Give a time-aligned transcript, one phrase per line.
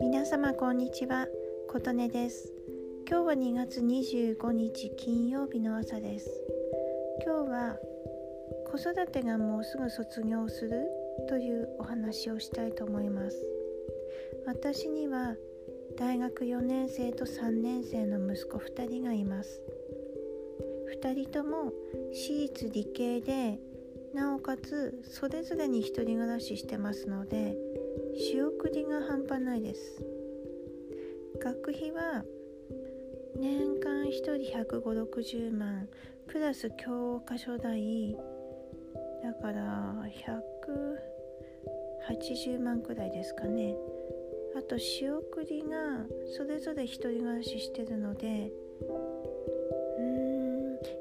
[0.00, 1.26] 皆様こんにちは。
[1.68, 2.50] 琴音です。
[3.06, 6.30] 今日は2月25日金曜日の朝です。
[7.22, 7.76] 今日は
[8.72, 10.88] 子育てがもうすぐ卒業する
[11.28, 13.36] というお話をしたいと思います。
[14.46, 15.36] 私には
[15.98, 19.60] 大学4年生と3年生の息子2人がいます。
[21.02, 21.72] 2人とも
[22.14, 23.58] 私立理系で
[24.18, 27.56] なおかつそれぞれに1人暮らししてますので
[28.16, 30.04] 仕送りが半端ないです。
[31.40, 32.24] 学費は
[33.36, 35.88] 年間1人15060万。
[36.26, 38.16] プラス教科書代。
[39.22, 39.94] だから
[42.48, 43.76] 180万くらいですかね。
[44.56, 46.04] あと仕送りが
[46.36, 48.50] それぞれ1人暮らししてるので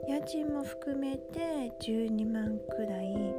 [0.07, 3.35] 家賃も含めて12万くらい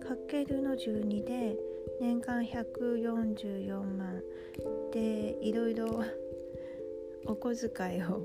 [0.00, 1.56] かけるの12で
[2.00, 4.22] 年間144万。
[4.90, 6.02] でいろいろ
[7.26, 8.22] お小遣いを、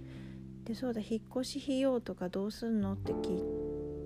[0.64, 2.94] でそうだ引っ越し費用とかどうすんの？
[2.94, 3.59] って聞いて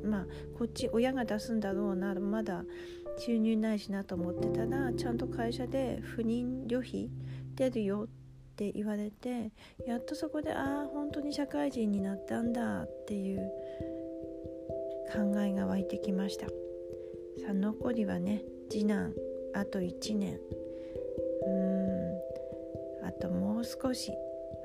[0.04, 0.26] まあ
[0.58, 2.64] こっち親が出すんだろうなまだ
[3.18, 7.10] 収入ないしなと思ってたらちゃんと会社で不妊旅費
[7.56, 9.52] 出るよって言われて
[9.86, 13.52] やっとそこでああ本当に社会人になったんだっていう
[15.12, 16.48] 考えが湧いてきました。
[16.48, 16.54] さ
[17.50, 19.14] あ残りはね次男
[19.56, 20.36] あと1年。
[20.36, 23.08] うーん。
[23.08, 24.12] あともう少し。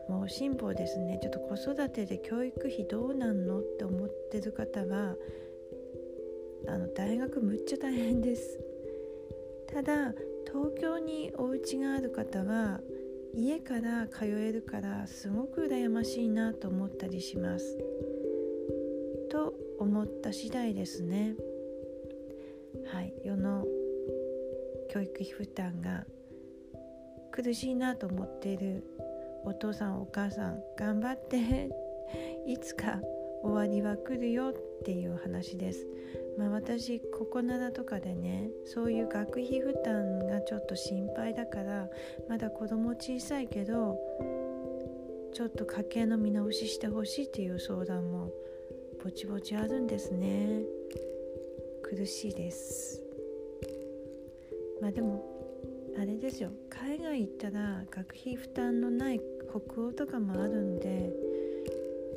[0.09, 1.19] もう辛抱ですね。
[1.23, 5.15] ちょっと子育てで教育費どうなんのって思ってる方は
[6.67, 8.59] あの大学むっちゃ大変です。
[9.67, 10.15] ただ
[10.47, 12.81] 東京にお家がある方は
[13.35, 17.79] 家から通えるからすごく羨ましいなと思ったりします。
[19.31, 21.37] と思った次第ですね。
[22.87, 23.13] はい。
[23.23, 23.67] 世の
[24.89, 26.07] 教育費負担が
[27.31, 28.83] 苦しいなと思っている
[29.49, 31.71] お父さんお母さん頑張って
[32.47, 33.01] いつか
[33.43, 35.87] 終わりは来るよっていう話です。
[36.37, 41.89] まあ、私ここならとかでねそういう学費負担がちょっと心配だから
[42.29, 43.99] まだ子供小さいけど
[45.33, 48.31] ちょっと家計の見直ししてほしいっていう相談も
[49.03, 50.63] ぼちぼちあるんですね。
[51.83, 53.03] 苦しいです。
[54.83, 55.25] まあでも
[55.99, 56.51] あれですよ。
[56.69, 59.21] 海外行ったら学費負担のない
[59.51, 61.13] 北欧とかもあるんで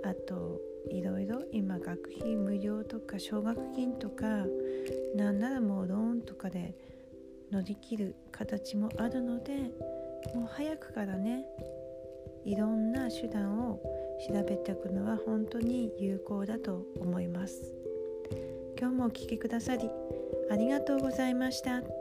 [0.03, 0.59] あと
[0.89, 4.45] いろいろ今学費無料とか奨学金とか
[5.15, 6.75] なんならもうローンとかで
[7.51, 9.71] 乗り切る形もあるので
[10.33, 11.45] もう早くからね
[12.45, 13.79] いろんな手段を
[14.27, 17.73] 調べておくのは本当に有効だと思います
[18.79, 19.89] 今日もお聴きくださり
[20.49, 22.00] ありがとうございました。